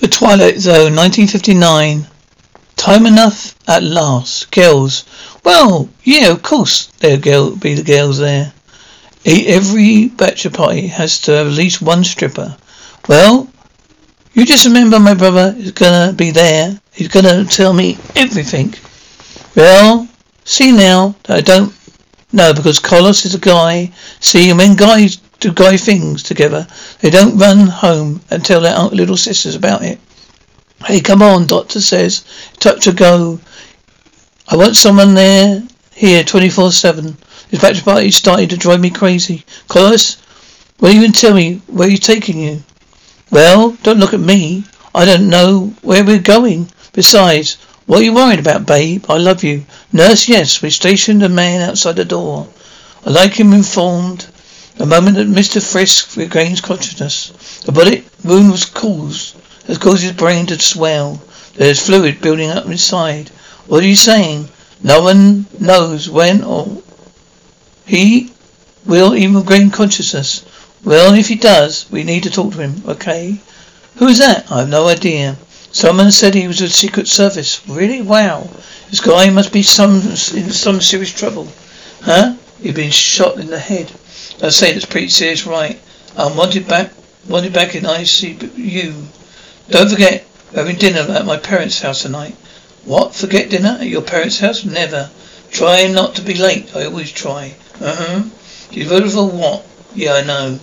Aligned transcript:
The 0.00 0.06
Twilight 0.06 0.60
Zone, 0.60 0.94
1959. 0.94 2.06
Time 2.76 3.06
enough 3.06 3.56
at 3.66 3.82
last. 3.82 4.48
Girls. 4.52 5.04
Well, 5.44 5.88
yeah, 6.04 6.30
of 6.30 6.40
course 6.42 6.86
there'll 7.00 7.56
be 7.56 7.74
the 7.74 7.82
girls 7.82 8.18
there. 8.18 8.52
Every 9.24 10.06
bachelor 10.06 10.52
party 10.52 10.86
has 10.86 11.18
to 11.22 11.32
have 11.32 11.48
at 11.48 11.52
least 11.52 11.82
one 11.82 12.04
stripper. 12.04 12.56
Well, 13.08 13.50
you 14.34 14.46
just 14.46 14.66
remember 14.66 15.00
my 15.00 15.14
brother 15.14 15.52
is 15.58 15.72
gonna 15.72 16.12
be 16.12 16.30
there. 16.30 16.80
He's 16.92 17.08
gonna 17.08 17.44
tell 17.44 17.72
me 17.72 17.98
everything. 18.14 18.74
Well, 19.56 20.06
see 20.44 20.70
now 20.70 21.16
that 21.24 21.38
I 21.38 21.40
don't 21.40 21.74
know 22.32 22.54
because 22.54 22.78
Carlos 22.78 23.24
is 23.24 23.34
a 23.34 23.40
guy. 23.40 23.92
See, 24.20 24.52
when 24.52 24.76
guys 24.76 25.18
do 25.40 25.52
guy 25.52 25.76
things 25.76 26.22
together, 26.22 26.66
they 27.00 27.10
don't 27.10 27.38
run 27.38 27.66
home 27.66 28.20
and 28.30 28.44
tell 28.44 28.60
their 28.60 28.76
little 28.88 29.16
sisters 29.16 29.54
about 29.54 29.82
it. 29.82 30.00
Hey, 30.84 31.00
come 31.00 31.22
on, 31.22 31.46
doctor 31.46 31.80
says. 31.80 32.24
Touch 32.58 32.86
a 32.86 32.92
go. 32.92 33.40
I 34.48 34.56
want 34.56 34.76
someone 34.76 35.14
there, 35.14 35.62
here, 35.92 36.22
24-7. 36.22 37.16
This 37.50 37.60
bachelor 37.60 37.82
party 37.82 38.10
started 38.10 38.50
to 38.50 38.56
drive 38.56 38.80
me 38.80 38.90
crazy. 38.90 39.44
Carlos, 39.68 40.18
will 40.80 40.90
you 40.90 41.00
even 41.00 41.12
tell 41.12 41.34
me 41.34 41.62
where 41.66 41.88
he's 41.88 42.00
taking 42.00 42.40
you? 42.40 42.62
Well, 43.30 43.76
don't 43.82 43.98
look 43.98 44.14
at 44.14 44.20
me. 44.20 44.64
I 44.94 45.04
don't 45.04 45.28
know 45.28 45.74
where 45.82 46.04
we're 46.04 46.18
going. 46.18 46.70
Besides, 46.92 47.56
what 47.86 48.00
are 48.00 48.04
you 48.04 48.14
worried 48.14 48.38
about, 48.38 48.66
babe? 48.66 49.04
I 49.08 49.18
love 49.18 49.44
you. 49.44 49.64
Nurse, 49.92 50.28
yes, 50.28 50.62
we 50.62 50.70
stationed 50.70 51.22
a 51.22 51.28
man 51.28 51.60
outside 51.60 51.96
the 51.96 52.04
door. 52.04 52.48
I 53.04 53.10
like 53.10 53.34
him 53.38 53.52
informed. 53.52 54.26
The 54.78 54.86
moment 54.86 55.16
that 55.16 55.26
Mr. 55.28 55.60
Frisk 55.60 56.16
regains 56.16 56.60
consciousness, 56.60 57.32
the 57.66 57.72
bullet 57.72 58.04
wound 58.24 58.50
was 58.50 58.64
caused 58.64 59.34
has 59.68 59.76
caused 59.76 60.02
his 60.02 60.12
brain 60.12 60.46
to 60.46 60.58
swell. 60.58 61.20
There's 61.56 61.84
fluid 61.84 62.22
building 62.22 62.48
up 62.50 62.64
inside. 62.66 63.28
What 63.66 63.82
are 63.82 63.86
you 63.86 63.96
saying? 63.96 64.48
No 64.82 65.02
one 65.02 65.46
knows 65.60 66.08
when 66.08 66.42
or 66.42 66.82
he 67.84 68.32
will 68.86 69.14
even 69.14 69.44
gain 69.44 69.70
consciousness. 69.70 70.42
Well, 70.82 71.12
if 71.12 71.28
he 71.28 71.34
does, 71.34 71.84
we 71.90 72.02
need 72.02 72.22
to 72.22 72.30
talk 72.30 72.52
to 72.52 72.60
him, 72.60 72.82
okay? 72.86 73.38
Who 73.96 74.06
is 74.06 74.18
that? 74.18 74.50
I 74.50 74.60
have 74.60 74.68
no 74.68 74.88
idea. 74.88 75.36
Someone 75.70 76.12
said 76.12 76.34
he 76.34 76.48
was 76.48 76.62
with 76.62 76.72
Secret 76.72 77.08
Service. 77.08 77.60
Really? 77.68 78.00
Wow. 78.00 78.48
This 78.88 79.00
guy 79.00 79.28
must 79.28 79.52
be 79.52 79.62
some 79.62 79.96
in 79.96 80.50
some 80.50 80.80
serious 80.80 81.12
trouble. 81.12 81.48
Huh? 82.00 82.36
He's 82.62 82.74
been 82.74 82.90
shot 82.90 83.38
in 83.38 83.48
the 83.48 83.58
head. 83.58 83.92
I 84.42 84.50
say 84.50 84.72
that's 84.72 84.84
pretty 84.84 85.08
serious, 85.08 85.46
right? 85.46 85.80
I'm 86.16 86.36
wanted 86.36 86.68
back 86.68 86.92
wanted 87.28 87.52
back 87.52 87.74
in 87.74 87.84
ICU. 87.84 89.04
Don't 89.68 89.90
forget, 89.90 90.24
we're 90.52 90.60
having 90.60 90.76
dinner 90.76 91.00
at 91.00 91.26
my 91.26 91.36
parents' 91.36 91.80
house 91.80 92.02
tonight. 92.02 92.34
What? 92.84 93.14
Forget 93.14 93.50
dinner 93.50 93.78
at 93.80 93.86
your 93.86 94.02
parents' 94.02 94.38
house? 94.38 94.64
Never. 94.64 95.10
Try 95.50 95.88
not 95.88 96.14
to 96.16 96.22
be 96.22 96.34
late. 96.34 96.74
I 96.74 96.84
always 96.84 97.12
try. 97.12 97.54
Uh-huh. 97.80 98.24
You 98.70 98.88
voted 98.88 99.12
for 99.12 99.28
what? 99.28 99.66
Yeah, 99.94 100.14
I 100.14 100.22
know. 100.22 100.60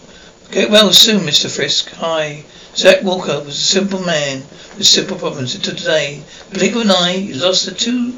Get 0.51 0.71
well 0.71 0.93
soon, 0.93 1.21
Mr. 1.21 1.49
Frisk. 1.53 1.91
Hi. 1.95 2.45
Zach 2.75 3.03
Walker 3.03 3.41
was 3.41 3.55
a 3.55 3.65
simple 3.65 4.01
man 4.01 4.43
with 4.77 4.85
simple 4.85 5.17
problems. 5.17 5.55
Until 5.55 5.75
today, 5.75 6.23
blink 6.51 6.75
of 6.75 6.81
an 6.81 6.91
eye, 6.91 7.17
he 7.17 7.33
lost 7.33 7.65
the 7.65 7.73
two 7.73 8.17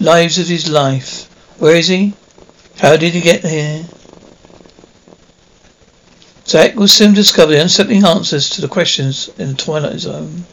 lives 0.00 0.38
of 0.38 0.48
his 0.48 0.68
life. 0.68 1.28
Where 1.58 1.76
is 1.76 1.88
he? 1.88 2.14
How 2.78 2.96
did 2.96 3.14
he 3.14 3.20
get 3.20 3.44
here? 3.44 3.84
Zach 6.46 6.74
will 6.74 6.88
soon 6.88 7.14
discover 7.14 7.52
the 7.52 7.62
unsettling 7.62 8.04
answers 8.04 8.50
to 8.50 8.60
the 8.60 8.68
questions 8.68 9.30
in 9.38 9.48
the 9.48 9.54
Twilight 9.54 10.00
Zone. 10.00 10.44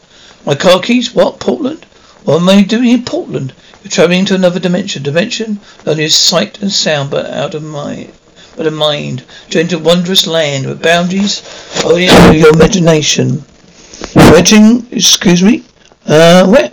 My 0.46 0.54
car 0.54 0.80
keys? 0.80 1.14
What? 1.14 1.38
Portland? 1.38 1.84
What 2.24 2.40
am 2.40 2.48
I 2.48 2.62
doing 2.62 2.88
in 2.88 3.04
Portland? 3.04 3.52
You're 3.82 3.90
traveling 3.90 4.24
to 4.26 4.34
another 4.34 4.60
dimension. 4.60 5.02
Dimension 5.02 5.60
only 5.86 6.04
of 6.04 6.12
sight 6.12 6.62
and 6.62 6.72
sound, 6.72 7.10
but 7.10 7.26
out 7.26 7.54
of 7.54 7.62
my, 7.62 8.08
but 8.56 8.66
of 8.66 8.72
mind. 8.72 9.24
To 9.50 9.60
a 9.60 9.78
wondrous 9.78 10.26
land 10.26 10.66
with 10.66 10.82
boundaries 10.82 11.42
only 11.84 12.06
to 12.06 12.36
your 12.36 12.54
imagination. 12.54 13.44
Imagine, 14.14 14.86
excuse 14.90 15.42
me. 15.42 15.64
Uh, 16.06 16.46
where? 16.46 16.70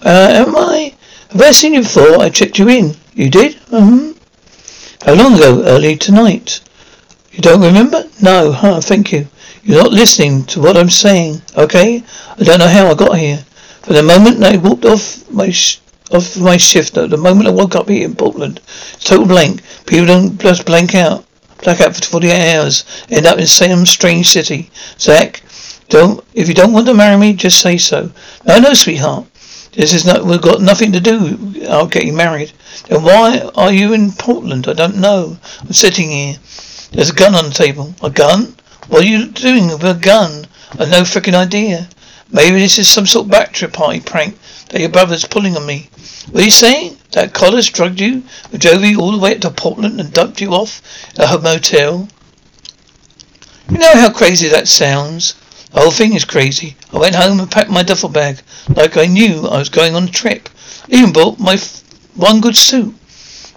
Uh, 0.00 0.44
am 0.46 0.56
I? 0.56 0.94
Have 1.30 1.42
I 1.42 1.50
seen 1.50 1.74
you 1.74 1.82
before? 1.82 2.20
I 2.20 2.30
checked 2.30 2.58
you 2.58 2.68
in. 2.68 2.96
You 3.14 3.28
did? 3.28 3.56
Mm-hmm. 3.70 4.15
How 5.06 5.14
long 5.14 5.34
ago? 5.34 5.62
Early 5.62 5.94
tonight. 5.94 6.60
You 7.30 7.38
don't 7.40 7.60
remember? 7.60 8.06
No, 8.20 8.50
huh, 8.50 8.80
thank 8.80 9.12
you. 9.12 9.28
You're 9.62 9.80
not 9.80 9.92
listening 9.92 10.42
to 10.46 10.60
what 10.60 10.76
I'm 10.76 10.90
saying, 10.90 11.42
okay? 11.56 12.02
I 12.36 12.42
don't 12.42 12.58
know 12.58 12.66
how 12.66 12.88
I 12.88 12.94
got 12.94 13.16
here. 13.16 13.44
From 13.82 13.94
the 13.94 14.02
moment 14.02 14.42
I 14.42 14.56
walked 14.56 14.84
off 14.84 15.30
my 15.30 15.52
sh- 15.52 15.78
off 16.10 16.36
my 16.36 16.56
shift, 16.56 16.94
the 16.94 17.16
moment 17.16 17.46
I 17.46 17.52
woke 17.52 17.76
up 17.76 17.88
here 17.88 18.04
in 18.04 18.16
Portland, 18.16 18.60
it's 18.94 19.04
total 19.04 19.26
blank. 19.26 19.62
People 19.86 20.06
don't 20.06 20.38
just 20.40 20.66
blank 20.66 20.96
out. 20.96 21.24
Black 21.62 21.80
out 21.80 21.94
for 21.94 22.02
48 22.04 22.56
hours. 22.56 22.84
End 23.08 23.26
up 23.26 23.38
in 23.38 23.46
some 23.46 23.86
strange 23.86 24.28
city. 24.28 24.70
Zach, 24.98 25.40
don't, 25.88 26.24
if 26.34 26.48
you 26.48 26.54
don't 26.54 26.72
want 26.72 26.88
to 26.88 26.94
marry 26.94 27.16
me, 27.16 27.32
just 27.32 27.60
say 27.60 27.78
so. 27.78 28.10
No, 28.44 28.58
no, 28.58 28.74
sweetheart. 28.74 29.26
This 29.76 29.92
is 29.92 30.06
not, 30.06 30.24
we've 30.24 30.40
got 30.40 30.62
nothing 30.62 30.92
to 30.92 31.00
do. 31.00 31.54
I'll 31.68 31.86
get 31.86 32.06
you 32.06 32.14
married. 32.14 32.50
Then 32.88 33.02
why 33.02 33.50
are 33.54 33.72
you 33.72 33.92
in 33.92 34.10
Portland? 34.12 34.66
I 34.66 34.72
don't 34.72 34.96
know. 34.96 35.36
I'm 35.60 35.72
sitting 35.74 36.10
here. 36.10 36.38
There's 36.92 37.10
a 37.10 37.14
gun 37.14 37.34
on 37.34 37.44
the 37.44 37.50
table. 37.50 37.94
A 38.02 38.08
gun? 38.08 38.56
What 38.88 39.02
are 39.02 39.06
you 39.06 39.26
doing 39.26 39.68
with 39.68 39.84
a 39.84 39.92
gun? 39.92 40.46
I've 40.72 40.88
no 40.88 41.02
freaking 41.02 41.34
idea. 41.34 41.90
Maybe 42.32 42.58
this 42.58 42.78
is 42.78 42.88
some 42.88 43.06
sort 43.06 43.26
of 43.26 43.30
bachelor 43.30 43.68
party 43.68 44.00
prank 44.00 44.38
that 44.70 44.80
your 44.80 44.88
brother's 44.88 45.26
pulling 45.26 45.56
on 45.56 45.66
me. 45.66 45.90
What 46.30 46.42
are 46.42 46.46
you 46.46 46.50
saying? 46.50 46.96
That 47.12 47.34
Collis 47.34 47.68
drugged 47.68 48.00
you, 48.00 48.22
drove 48.56 48.82
you 48.82 48.98
all 49.00 49.12
the 49.12 49.18
way 49.18 49.34
up 49.34 49.42
to 49.42 49.50
Portland 49.50 50.00
and 50.00 50.10
dumped 50.10 50.40
you 50.40 50.54
off 50.54 50.80
at 51.18 51.34
a 51.34 51.38
motel? 51.38 52.08
You 53.68 53.78
know 53.78 53.92
how 53.92 54.10
crazy 54.10 54.48
that 54.48 54.68
sounds? 54.68 55.34
The 55.72 55.80
whole 55.80 55.90
thing 55.90 56.14
is 56.14 56.24
crazy. 56.24 56.76
I 56.92 56.98
went 56.98 57.14
home 57.14 57.40
and 57.40 57.50
packed 57.50 57.70
my 57.70 57.82
duffel 57.82 58.08
bag 58.08 58.40
like 58.68 58.96
I 58.96 59.06
knew 59.06 59.46
I 59.46 59.58
was 59.58 59.68
going 59.68 59.94
on 59.94 60.04
a 60.04 60.10
trip. 60.10 60.48
I 60.90 60.96
even 60.96 61.12
bought 61.12 61.38
my 61.38 61.54
f- 61.54 61.82
one 62.14 62.40
good 62.40 62.56
suit. 62.56 62.94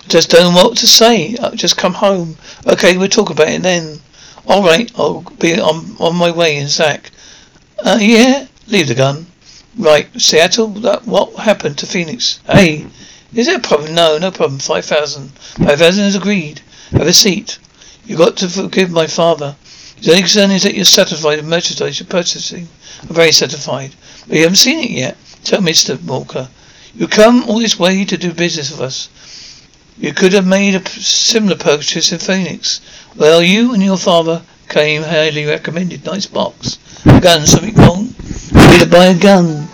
Just 0.08 0.32
don't 0.32 0.54
know 0.54 0.64
what 0.64 0.78
to 0.80 0.88
say. 0.88 1.38
I've 1.38 1.56
just 1.56 1.78
come 1.78 1.94
home. 1.94 2.38
Okay, 2.66 2.98
we'll 2.98 3.10
talk 3.10 3.30
about 3.30 3.50
it 3.50 3.62
then. 3.62 4.02
All 4.48 4.64
right, 4.64 4.92
I'll 4.98 5.22
be 5.40 5.60
on 5.60 5.96
on 6.00 6.16
my 6.16 6.32
way 6.32 6.58
in 6.58 6.68
Zach. 6.68 7.12
Uh, 7.78 8.00
yeah, 8.02 8.48
leave 8.68 8.88
the 8.88 8.96
gun. 8.96 9.28
Right, 9.78 10.08
Seattle. 10.20 10.68
That 10.70 11.06
what 11.06 11.36
happened 11.36 11.78
to 11.78 11.86
Phoenix? 11.86 12.40
Hey, 12.48 12.88
is 13.34 13.46
there 13.46 13.58
a 13.58 13.60
problem? 13.60 13.94
No, 13.94 14.18
no 14.18 14.32
problem. 14.32 14.60
Five 14.60 14.86
thousand. 14.86 15.30
Five 15.30 15.78
thousand 15.80 16.06
is 16.06 16.16
agreed. 16.16 16.62
Have 16.92 17.08
a 17.08 17.14
seat. 17.14 17.60
You 18.06 18.18
got 18.18 18.38
to 18.38 18.50
forgive 18.50 18.90
my 18.90 19.06
father. 19.06 19.56
His 20.00 20.10
only 20.10 20.22
concern 20.22 20.52
is 20.52 20.64
that 20.64 20.76
you're 20.76 20.86
satisfied 20.86 21.38
with 21.38 21.48
merchandise 21.48 22.00
you're 22.00 22.08
purchasing. 22.08 22.68
I'm 23.04 23.16
very 23.16 23.32
satisfied, 23.32 23.94
but 24.28 24.38
you 24.38 24.44
haven't 24.44 24.56
seen 24.56 24.80
it 24.80 24.92
yet. 24.92 25.18
Tell 25.44 25.62
me, 25.62 25.72
Mister 25.72 25.98
Walker, 26.06 26.50
you 26.96 27.08
come 27.08 27.44
all 27.50 27.60
this 27.60 27.78
way 27.78 28.06
to 28.06 28.18
do 28.18 28.34
business 28.34 28.72
with 28.72 28.82
us. 28.82 29.10
You 29.98 30.14
could 30.14 30.34
have 30.34 30.48
made 30.48 30.76
a 30.76 30.90
similar 30.90 31.58
purchase 31.58 32.12
in 32.14 32.20
Phoenix. 32.20 32.80
Well, 33.18 33.44
you 33.44 33.74
and 33.74 33.84
your 33.84 33.98
father 33.98 34.42
came 34.70 35.04
highly 35.04 35.46
recommended. 35.46 36.06
Nice 36.06 36.26
box. 36.26 36.78
Gun, 37.04 37.46
something 37.46 37.76
wrong? 37.76 38.14
You 38.54 38.72
Need 38.72 38.80
to 38.82 38.88
buy 38.90 39.06
a 39.08 39.20
gun. 39.20 39.68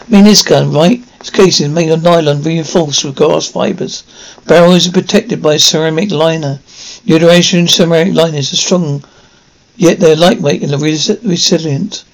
I 0.00 0.10
mean 0.10 0.24
this 0.24 0.42
gun, 0.42 0.72
right? 0.72 1.00
Its 1.20 1.30
case 1.30 1.60
is 1.60 1.68
made 1.68 1.90
of 1.90 2.02
nylon 2.02 2.42
reinforced 2.42 3.04
with 3.04 3.14
glass 3.14 3.46
fibers. 3.46 4.04
Barrel 4.46 4.72
is 4.72 4.88
protected 4.88 5.42
by 5.42 5.54
a 5.54 5.58
ceramic 5.58 6.10
liner. 6.10 6.60
The 7.04 7.18
duration 7.18 7.68
ceramic 7.68 8.14
liners 8.14 8.52
are 8.52 8.56
strong, 8.56 9.04
yet 9.76 10.00
they're 10.00 10.16
lightweight 10.16 10.62
and 10.62 10.80
resilient. 10.80 12.04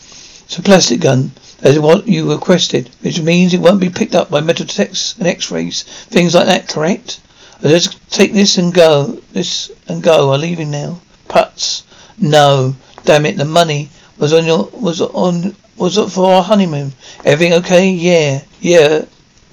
It's 0.45 0.59
a 0.59 0.63
plastic 0.63 1.01
gun. 1.01 1.31
Is 1.63 1.79
what 1.79 2.07
you 2.07 2.31
requested, 2.31 2.91
which 3.01 3.21
means 3.21 3.55
it 3.55 3.61
won't 3.61 3.81
be 3.81 3.91
picked 3.91 4.15
up 4.15 4.29
by 4.29 4.41
metal 4.41 4.67
detectors 4.67 5.15
and 5.19 5.27
x-rays. 5.27 5.85
Things 5.85 6.35
like 6.35 6.47
that, 6.47 6.69
correct? 6.69 7.21
Uh, 7.65 7.69
let's 7.71 7.95
take 8.11 8.33
this 8.33 8.59
and 8.59 8.75
go. 8.75 9.23
This 9.33 9.71
and 9.89 10.03
go. 10.03 10.33
I'm 10.33 10.41
leaving 10.41 10.71
now. 10.71 11.01
Putz. 11.29 11.83
No. 12.19 12.77
Damn 13.05 13.25
it, 13.27 13.37
the 13.37 13.45
money 13.45 13.89
was 14.19 14.33
on 14.33 14.45
your, 14.45 14.69
was 14.73 15.01
on, 15.01 15.57
was 15.77 15.99
it 15.99 16.11
for 16.11 16.33
our 16.35 16.43
honeymoon? 16.43 16.93
Everything 17.25 17.55
okay? 17.55 17.91
Yeah. 17.91 18.43
Yeah. 18.61 19.05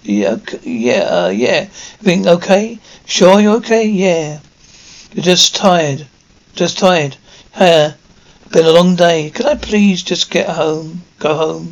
Yeah, 0.04 0.38
yeah, 0.64 1.00
uh, 1.00 1.30
yeah. 1.30 1.68
Everything 2.00 2.28
okay? 2.28 2.80
Sure 3.06 3.40
you're 3.40 3.56
okay? 3.58 3.88
Yeah. 3.88 4.40
You're 5.14 5.24
just 5.24 5.56
tired. 5.56 6.08
Just 6.56 6.78
tired. 6.78 7.16
Hey, 7.54 7.94
been 8.52 8.66
a 8.66 8.72
long 8.72 8.96
day. 8.96 9.30
Could 9.30 9.46
I 9.46 9.56
please 9.56 10.04
just 10.04 10.30
get 10.30 10.50
home? 10.50 11.04
Go 11.20 11.36
home? 11.36 11.72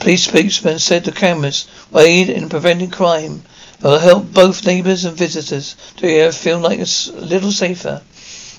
Police 0.00 0.24
spokesman 0.24 0.80
said 0.80 1.04
the 1.04 1.12
cameras 1.12 1.66
will 1.90 2.00
aid 2.00 2.28
in 2.28 2.50
preventing 2.50 2.90
crime. 2.90 3.42
It 3.78 3.84
will 3.84 4.00
help 4.00 4.34
both 4.34 4.66
neighbours 4.66 5.06
and 5.06 5.16
visitors 5.16 5.76
to 5.96 6.32
feel 6.32 6.58
like 6.58 6.80
a 6.80 6.86
little 7.12 7.52
safer. 7.52 8.02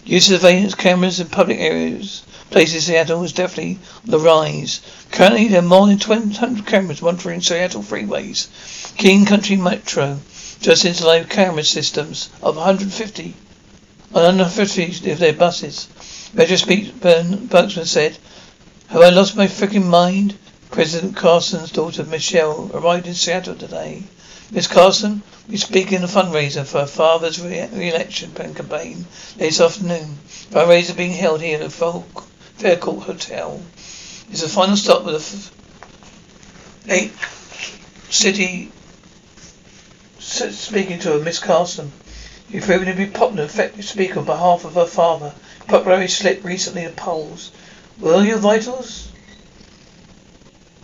Use 0.06 0.31
of 0.31 0.39
surveillance 0.39 0.74
cameras 0.74 1.19
in 1.19 1.27
public 1.27 1.59
areas, 1.59 2.24
places 2.50 2.89
in 2.89 2.95
Seattle 2.95 3.24
is 3.24 3.33
definitely 3.33 3.77
on 4.06 4.12
the 4.12 4.19
rise. 4.19 4.80
Currently, 5.12 5.50
there 5.50 5.59
are 5.59 5.62
more 5.62 5.86
than 5.86 6.00
200 6.00 6.65
cameras 6.65 7.01
monitoring 7.01 7.42
Seattle 7.42 7.83
freeways. 7.83 8.47
King 8.97 9.25
County 9.25 9.56
Metro 9.56 10.21
just 10.62 10.86
installed 10.86 11.30
camera 11.30 11.63
systems 11.63 12.30
of 12.42 12.56
150 12.56 13.36
on 14.15 14.24
150 14.24 15.12
of 15.12 15.19
their 15.19 15.33
buses. 15.33 15.89
Metro 16.33 16.56
spokesman 16.56 17.86
said, 17.86 18.18
"Have 18.88 19.01
I 19.01 19.09
lost 19.09 19.36
my 19.36 19.47
freaking 19.47 19.86
mind?" 19.86 20.36
President 20.72 21.16
Carson's 21.16 21.72
daughter 21.72 22.04
Michelle 22.04 22.70
arrived 22.74 23.08
in 23.08 23.14
Seattle 23.14 23.56
today. 23.56 24.04
Miss 24.52 24.68
Carson 24.68 25.24
we 25.48 25.58
speak 25.58 25.92
in 25.92 26.04
a 26.04 26.08
fundraiser 26.08 26.66
for 26.66 26.80
her 26.80 26.88
father's 26.88 27.40
re-election 27.40 28.32
campaign 28.34 29.06
this 29.38 29.62
afternoon. 29.62 30.18
Fundraiser 30.50 30.98
being 30.98 31.12
held 31.12 31.42
here 31.42 31.62
at 31.62 31.70
the 31.70 32.04
Faircourt 32.58 33.04
Hotel. 33.04 33.62
It's 34.32 34.42
the 34.42 34.50
final 34.50 34.76
stop 34.76 35.04
with 35.04 35.52
the 36.84 36.94
eight 36.96 37.14
city 38.10 38.72
speaking 40.20 41.00
to 41.00 41.14
her, 41.14 41.20
Miss 41.20 41.40
Carson. 41.40 41.92
You've 42.50 42.66
proven 42.66 42.88
to 42.88 42.94
be 42.94 43.06
popular, 43.06 43.44
effective 43.44 43.86
speaker 43.86 44.20
on 44.20 44.26
behalf 44.26 44.66
of 44.66 44.74
her 44.74 44.86
father. 44.86 45.34
Popularity 45.68 46.08
slipped 46.08 46.44
recently 46.44 46.84
in 46.84 46.94
polls. 46.94 47.52
Will 48.00 48.24
your 48.24 48.38
vitals 48.38 49.12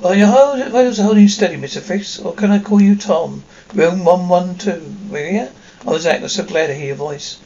are 0.04 0.70
vitals 0.70 0.98
holding 0.98 1.28
steady, 1.28 1.58
Mr. 1.58 1.80
Fix, 1.80 2.18
or 2.18 2.34
can 2.34 2.50
I 2.50 2.58
call 2.58 2.82
you 2.82 2.96
Tom? 2.96 3.44
Room 3.76 4.04
112. 4.04 5.12
Will 5.12 5.32
you? 5.32 5.48
I 5.86 5.90
was. 5.90 6.08
I'm 6.08 6.28
so 6.28 6.44
glad 6.44 6.68
to 6.68 6.74
hear 6.74 6.88
your 6.88 6.96
voice. 6.96 7.38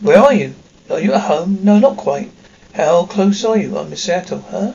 Where 0.00 0.18
are 0.18 0.34
you? 0.34 0.54
Are 0.90 0.98
you 0.98 1.12
at 1.12 1.20
home? 1.20 1.60
No, 1.62 1.78
not 1.78 1.96
quite. 1.96 2.32
How 2.74 3.04
close 3.04 3.44
are 3.44 3.56
you? 3.56 3.78
I'm 3.78 3.92
in 3.92 3.96
Seattle, 3.96 4.44
huh? 4.50 4.72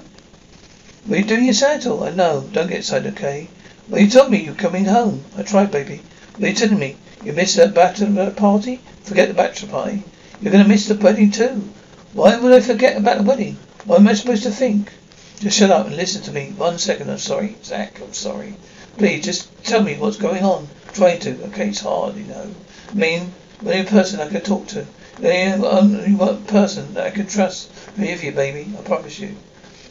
What 1.05 1.19
you 1.19 1.25
doing 1.25 1.47
in 1.47 1.53
Seattle? 1.53 2.05
I 2.05 2.11
know. 2.11 2.47
Don't 2.53 2.69
get 2.69 2.77
excited, 2.77 3.13
okay? 3.13 3.49
Well, 3.89 4.01
you 4.01 4.09
told 4.09 4.31
me 4.31 4.41
you 4.41 4.51
were 4.51 4.57
coming 4.57 4.85
home. 4.85 5.25
I 5.37 5.43
tried, 5.43 5.71
baby. 5.71 6.01
Are 6.41 6.47
you 6.47 6.53
telling 6.53 6.79
me? 6.79 6.95
You 7.23 7.33
missed 7.33 7.57
that 7.57 7.73
bachelor 7.73 8.31
party? 8.31 8.79
Forget 9.03 9.27
the 9.27 9.33
bachelor 9.33 9.69
party. 9.69 10.03
You're 10.41 10.53
going 10.53 10.63
to 10.63 10.69
miss 10.69 10.87
the 10.87 10.95
wedding 10.95 11.31
too. 11.31 11.67
Why 12.13 12.37
would 12.37 12.53
I 12.53 12.61
forget 12.61 12.95
about 12.95 13.17
the 13.17 13.23
wedding? 13.23 13.57
What 13.83 13.99
am 13.99 14.07
I 14.07 14.13
supposed 14.13 14.43
to 14.43 14.51
think? 14.51 14.93
Just 15.39 15.57
shut 15.57 15.71
up 15.71 15.87
and 15.87 15.95
listen 15.95 16.21
to 16.23 16.31
me. 16.31 16.53
One 16.57 16.77
second, 16.77 17.09
I'm 17.09 17.17
sorry. 17.17 17.55
Zach, 17.63 18.01
I'm 18.01 18.13
sorry. 18.13 18.55
Please, 18.97 19.25
just 19.25 19.63
tell 19.65 19.83
me 19.83 19.95
what's 19.97 20.17
going 20.17 20.43
on. 20.43 20.67
Try 20.93 21.17
to. 21.17 21.43
Okay, 21.47 21.69
it's 21.69 21.81
hard, 21.81 22.15
you 22.15 22.23
know. 22.23 22.49
I 22.89 22.93
mean, 22.93 23.33
the 23.61 23.73
only 23.73 23.89
person 23.89 24.21
I 24.21 24.29
can 24.29 24.41
talk 24.41 24.67
to. 24.67 24.85
The 25.19 25.55
only 25.65 26.13
one 26.13 26.43
person 26.45 26.93
that 26.93 27.07
I 27.07 27.09
can 27.11 27.27
trust. 27.27 27.69
Me 27.97 28.11
with 28.11 28.23
you, 28.23 28.31
baby. 28.31 28.73
I 28.77 28.81
promise 28.81 29.19
you. 29.19 29.35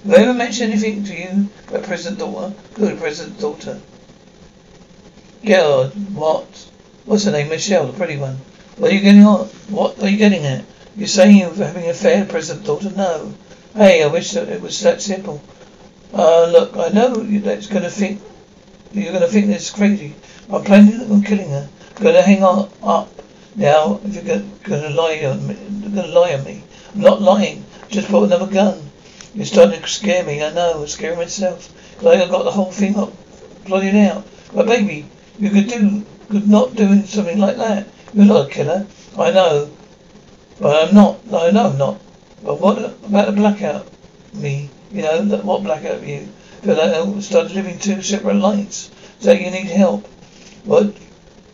Have 0.04 0.14
I 0.14 0.22
ever 0.22 0.34
mentioned 0.34 0.72
anything 0.72 1.04
to 1.04 1.14
you 1.14 1.48
about 1.68 1.84
President 1.84 2.18
Daughter? 2.18 2.54
Who, 2.76 2.96
President 2.96 3.40
Daughter? 3.40 3.80
Girl, 5.44 5.88
what? 5.88 6.66
What's 7.04 7.24
her 7.24 7.32
name? 7.32 7.48
Michelle, 7.50 7.86
the 7.86 7.92
pretty 7.92 8.16
one. 8.16 8.38
What 8.76 8.90
are 8.90 8.94
you 8.94 9.00
getting 9.00 9.24
on? 9.24 9.46
What 9.68 10.02
are 10.02 10.08
you 10.08 10.16
getting 10.16 10.44
at? 10.46 10.64
You're 10.96 11.08
saying 11.08 11.36
you're 11.36 11.54
having 11.54 11.84
an 11.84 11.90
affair 11.90 12.24
President 12.24 12.66
Daughter? 12.66 12.90
No. 12.90 13.34
Hey, 13.76 14.04
I 14.04 14.06
wish 14.06 14.30
that 14.30 14.48
it 14.48 14.62
was 14.62 14.80
that 14.82 15.02
simple. 15.02 15.42
Uh, 16.12 16.46
look, 16.46 16.76
I 16.76 16.90
know 16.90 17.12
that's 17.12 17.66
gonna 17.66 17.90
think, 17.90 18.22
you're 18.92 19.12
gonna 19.12 19.26
think 19.26 19.48
this 19.48 19.64
is 19.64 19.70
crazy. 19.70 20.14
I'm 20.48 20.62
planning 20.62 21.10
on 21.10 21.22
killing 21.22 21.50
her. 21.50 21.68
Gonna 21.96 22.22
hang 22.22 22.44
on 22.44 22.70
up 22.84 23.10
now 23.56 24.00
if 24.04 24.14
you're 24.14 24.42
gonna, 24.62 24.90
lie 24.90 25.24
on 25.24 25.48
me, 25.48 25.54
gonna 25.92 26.06
lie 26.06 26.34
on 26.34 26.44
me. 26.44 26.62
I'm 26.94 27.00
not 27.00 27.20
lying. 27.20 27.64
Just 27.88 28.12
bought 28.12 28.26
another 28.26 28.46
gun. 28.46 28.80
You're 29.34 29.44
starting 29.44 29.82
to 29.82 29.88
scare 29.88 30.22
me. 30.22 30.40
I 30.40 30.52
know. 30.52 30.82
I'm 30.82 30.86
scaring 30.86 31.18
myself. 31.18 31.68
Like 32.00 32.20
I 32.20 32.28
got 32.28 32.44
the 32.44 32.52
whole 32.52 32.70
thing 32.70 32.94
up, 32.94 33.12
plotted 33.64 33.96
out. 33.96 34.24
But 34.54 34.66
baby, 34.66 35.08
you 35.36 35.50
could 35.50 35.66
do, 35.66 36.04
could 36.30 36.48
not 36.48 36.76
do 36.76 37.04
something 37.06 37.40
like 37.40 37.56
that. 37.56 37.88
You're 38.12 38.26
not 38.26 38.46
a 38.46 38.50
killer. 38.50 38.86
I 39.18 39.32
know. 39.32 39.68
But 40.60 40.90
I'm 40.90 40.94
not. 40.94 41.18
I 41.32 41.50
know 41.50 41.70
I'm 41.70 41.78
not. 41.78 42.00
But 42.44 42.60
what 42.60 42.78
about 42.78 43.26
the 43.26 43.32
blackout? 43.32 43.86
Me, 44.34 44.68
you 44.92 45.00
know, 45.00 45.22
what 45.38 45.62
blackout 45.62 46.02
you? 46.06 46.28
Feel 46.62 46.76
like 46.76 46.92
I 46.92 47.20
started 47.20 47.52
living 47.52 47.78
two 47.78 48.02
separate 48.02 48.34
lives. 48.34 48.90
So 49.20 49.32
you 49.32 49.50
need 49.50 49.68
help. 49.68 50.06
What? 50.64 50.94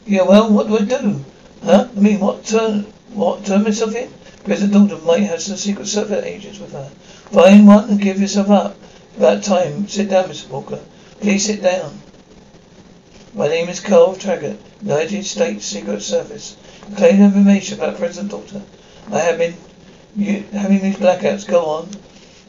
Yeah, 0.04 0.22
well, 0.22 0.50
what 0.50 0.66
do 0.66 0.78
I 0.78 0.84
do? 0.84 1.24
Huh? 1.62 1.88
I 1.96 2.00
mean, 2.00 2.18
what 2.18 2.44
turn, 2.44 2.86
what 3.12 3.44
turn 3.44 3.62
myself 3.62 3.94
in? 3.94 4.10
President 4.42 4.88
Dalton 4.88 5.06
might 5.06 5.22
have 5.22 5.40
some 5.40 5.56
secret 5.56 5.86
service 5.86 6.24
agents 6.24 6.58
with 6.58 6.72
her. 6.72 6.90
Find 7.30 7.68
one 7.68 7.88
and 7.88 8.00
give 8.00 8.20
yourself 8.20 8.50
up. 8.50 8.76
About 9.16 9.44
time. 9.44 9.86
Sit 9.86 10.10
down, 10.10 10.24
Mr. 10.24 10.48
Walker. 10.48 10.80
Please 11.20 11.44
sit 11.46 11.62
down. 11.62 12.00
My 13.32 13.46
name 13.46 13.68
is 13.68 13.78
Carl 13.78 14.16
Taggart, 14.16 14.58
United 14.82 15.24
States 15.24 15.66
Secret 15.66 16.02
Service. 16.02 16.56
Claim 16.96 17.22
information 17.22 17.78
about 17.78 17.98
President 17.98 18.32
Dalton. 18.32 18.64
I 19.12 19.20
have 19.20 19.38
been 19.38 19.54
you 20.16 20.42
having 20.52 20.80
these 20.80 20.96
blackouts 20.96 21.46
go 21.46 21.64
on. 21.66 21.90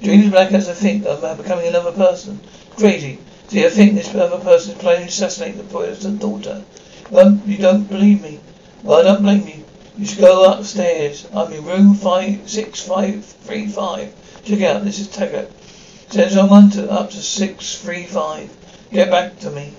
During 0.02 0.22
these 0.22 0.32
blackouts, 0.32 0.70
I 0.70 0.74
think 0.74 1.06
I'm 1.06 1.24
uh, 1.24 1.36
becoming 1.36 1.68
another 1.68 1.92
person. 1.92 2.40
Crazy. 2.78 3.20
See, 3.50 3.66
I 3.66 3.70
think 3.70 3.94
this 3.94 4.16
other 4.16 4.40
person 4.40 4.74
is 4.74 4.78
planning 4.80 5.04
to 5.04 5.10
assassinate 5.10 5.58
the 5.58 5.64
president's 5.64 6.22
daughter. 6.22 6.64
Well, 7.10 7.40
you 7.46 7.58
don't 7.58 7.88
believe 7.90 8.22
me. 8.22 8.40
Well, 8.84 9.00
I 9.00 9.04
don't 9.04 9.22
blame 9.22 9.48
you. 9.48 9.66
You 9.98 10.06
should 10.06 10.20
go 10.20 10.52
upstairs. 10.52 11.28
I'm 11.34 11.52
in 11.52 11.66
room 11.66 11.94
five 11.94 12.50
six 12.50 12.82
five 12.82 13.26
three 13.26 13.68
five. 13.68 14.14
Check 14.44 14.62
out. 14.62 14.84
This 14.84 15.00
is 15.00 15.10
Taggart. 15.10 15.52
Send 16.10 16.32
someone 16.32 16.70
to 16.72 16.90
up 16.90 17.10
to 17.12 17.22
six 17.22 17.80
three 17.82 18.06
five. 18.06 18.50
Get 18.92 19.12
back 19.12 19.38
to 19.40 19.52
me. 19.52 19.74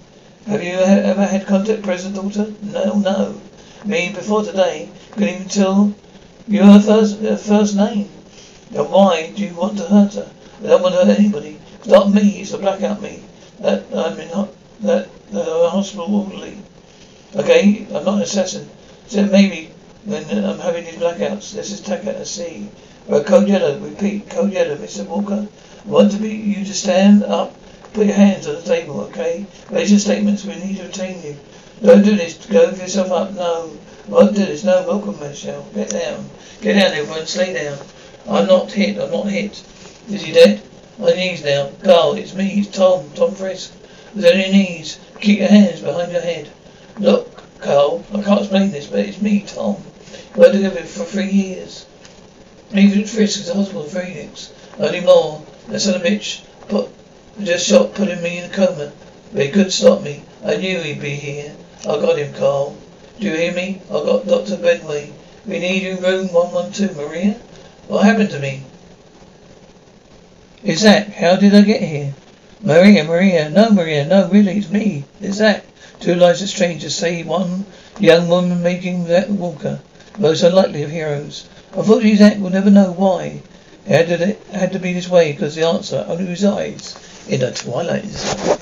Have 0.47 0.63
you 0.63 0.75
ever 0.75 1.27
had 1.27 1.47
contact 1.47 1.79
with 1.79 1.85
President 1.85 2.17
daughter? 2.17 2.53
No, 2.63 2.99
no. 2.99 3.41
Me 3.85 4.13
before 4.13 4.45
today. 4.45 4.91
Couldn't 5.13 5.29
even 5.29 5.49
tell 5.49 5.95
you 6.47 6.63
her 6.63 6.81
first 6.81 7.21
her 7.21 7.37
first 7.37 7.77
name. 7.77 8.09
Then 8.71 8.91
why 8.91 9.31
do 9.31 9.45
you 9.45 9.55
want 9.55 9.79
to 9.79 9.85
hurt 9.85 10.15
her? 10.15 10.31
I 10.63 10.67
don't 10.67 10.83
want 10.83 10.95
to 10.95 11.05
hurt 11.05 11.19
anybody. 11.19 11.59
It's 11.79 11.89
not 11.89 12.11
me. 12.11 12.41
It's 12.41 12.53
the 12.53 12.59
blackout 12.59 13.03
me. 13.03 13.23
That 13.61 13.85
I'm 13.95 14.19
in 14.19 14.49
that 14.81 15.09
the 15.31 15.71
hospital 15.71 16.15
orderly. 16.15 16.59
Okay, 17.35 17.87
I'm 17.95 18.05
not 18.05 18.17
an 18.17 18.23
assassin. 18.23 18.69
So 19.07 19.25
maybe 19.27 19.73
when 20.05 20.25
I'm 20.45 20.59
having 20.59 20.85
these 20.85 20.97
blackouts, 20.97 21.53
this 21.53 21.71
is 21.71 21.89
at 21.89 22.27
sea. 22.27 22.69
But 23.09 23.27
code 23.27 23.49
yellow, 23.49 23.79
repeat, 23.79 24.29
code 24.31 24.53
yellow, 24.53 24.77
Mr. 24.77 25.07
Walker. 25.07 25.49
I 25.85 25.89
want 25.89 26.13
to 26.13 26.19
be 26.19 26.31
you 26.31 26.65
to 26.65 26.75
stand 26.75 27.25
up, 27.25 27.55
put 27.93 28.07
your 28.07 28.15
hands 28.15 28.47
on 28.47 28.57
the 28.57 28.63
table, 28.63 29.01
okay? 29.03 29.47
Raise 29.71 29.91
your 29.91 30.01
statements, 30.01 30.45
we 30.45 30.55
need 30.57 30.77
to 30.77 30.85
retain 30.85 31.23
you. 31.23 31.37
Don't 31.83 32.05
do 32.05 32.15
this, 32.15 32.35
go 32.47 32.71
for 32.71 32.83
yourself 32.83 33.11
up, 33.11 33.33
no. 33.33 33.77
Won't 34.07 34.37
do 34.37 34.47
this, 34.47 34.63
no, 34.63 34.87
welcome, 34.87 35.19
Michelle. 35.19 35.67
Get 35.75 35.91
down. 35.91 36.31
Get 36.61 36.75
down, 36.75 36.93
everyone, 36.93 37.27
lay 37.37 37.53
down. 37.55 37.77
I'm 38.29 38.47
not 38.47 38.71
hit, 38.71 38.99
I'm 38.99 39.11
not 39.11 39.27
hit. 39.27 39.65
Is 40.09 40.23
he 40.23 40.31
dead? 40.31 40.63
My 40.97 41.11
knees 41.11 41.43
now. 41.45 41.73
Carl, 41.83 42.15
it's 42.15 42.35
me, 42.35 42.61
it's 42.61 42.77
Tom, 42.77 43.11
Tom 43.17 43.35
Frisk. 43.35 43.73
Is 44.15 44.25
on 44.25 44.39
your 44.39 44.49
knees. 44.51 45.01
Keep 45.21 45.41
your 45.41 45.49
hands 45.49 45.81
behind 45.81 46.13
your 46.13 46.21
head. 46.21 46.53
Look, 46.99 47.43
Carl, 47.61 48.05
I 48.15 48.23
can't 48.23 48.41
explain 48.41 48.71
this, 48.71 48.87
but 48.87 49.01
it's 49.01 49.21
me, 49.21 49.41
Tom. 49.41 49.83
Worked 50.37 50.55
together 50.55 50.83
for 50.83 51.05
three 51.05 51.31
years. 51.31 51.87
Agent 52.73 53.09
Frisk 53.09 53.41
is 53.41 53.49
a 53.49 53.55
hospital 53.55 53.83
in 53.83 53.91
Phoenix. 53.91 54.53
Only 54.79 55.01
more. 55.01 55.43
That 55.67 55.81
son 55.81 55.97
of 55.97 56.05
a 56.05 56.09
bitch 56.09 56.45
put, 56.69 56.91
just 57.43 57.67
shot 57.67 57.95
putting 57.95 58.23
me 58.23 58.39
in 58.39 58.51
a 58.51 58.55
coma. 58.55 58.93
But 59.33 59.43
he 59.47 59.51
couldn't 59.51 59.73
stop 59.73 60.03
me. 60.03 60.23
I 60.45 60.57
knew 60.57 60.79
he'd 60.79 61.01
be 61.01 61.17
here. 61.17 61.57
I 61.85 61.99
got 61.99 62.17
him, 62.17 62.33
Carl. 62.35 62.77
Do 63.19 63.27
you 63.27 63.35
hear 63.35 63.53
me? 63.53 63.83
I 63.91 63.95
got 63.95 64.25
Dr. 64.25 64.57
Benway. 64.57 65.11
We 65.45 65.59
need 65.59 65.83
you 65.83 65.97
in 65.97 66.03
room 66.03 66.33
112, 66.33 66.97
Maria. 66.97 67.35
What 67.89 68.05
happened 68.05 68.31
to 68.31 68.39
me? 68.39 68.63
Is 70.63 70.83
that 70.83 71.09
how 71.09 71.35
did 71.35 71.57
I 71.57 71.63
get 71.63 71.83
here? 71.83 72.15
Maria, 72.63 73.03
Maria, 73.03 73.51
no, 73.51 73.71
Maria, 73.71 74.07
no, 74.07 74.29
really, 74.29 74.59
it's 74.59 74.71
me. 74.71 75.03
It's 75.21 75.39
Zach. 75.39 75.65
Two 75.99 76.15
lives 76.15 76.41
of 76.41 76.51
strangers, 76.51 76.95
say 76.95 77.25
one 77.25 77.67
young 77.99 78.29
woman 78.29 78.63
making 78.63 79.07
that 79.07 79.29
Walker. 79.29 79.81
Most 80.17 80.45
unlikely 80.45 80.85
of 80.85 80.91
heroes. 80.91 81.49
Unfortunately, 81.73 82.15
Zach 82.15 82.39
will 82.39 82.51
never 82.51 82.71
know 82.71 82.93
why. 82.93 83.43
It 83.87 84.09
had 84.09 84.19
to, 84.21 84.29
it 84.29 84.41
had 84.53 84.73
to 84.75 84.79
be 84.79 84.93
this 84.93 85.09
way 85.09 85.33
because 85.33 85.57
the 85.57 85.67
answer 85.67 86.05
only 86.07 86.29
resides 86.29 86.95
in 87.29 87.41
the 87.41 87.51
twilight 87.51 88.05
zone. 88.05 88.62